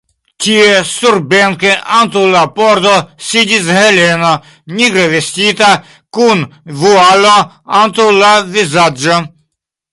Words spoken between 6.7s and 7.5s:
vualo